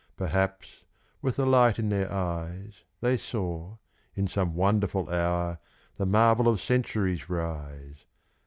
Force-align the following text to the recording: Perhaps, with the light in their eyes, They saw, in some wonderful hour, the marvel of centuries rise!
Perhaps, 0.15 0.83
with 1.21 1.35
the 1.35 1.45
light 1.45 1.77
in 1.77 1.89
their 1.89 2.11
eyes, 2.11 2.85
They 3.01 3.17
saw, 3.17 3.77
in 4.15 4.25
some 4.27 4.55
wonderful 4.55 5.07
hour, 5.11 5.59
the 5.97 6.07
marvel 6.07 6.47
of 6.47 6.59
centuries 6.59 7.29
rise! 7.29 8.03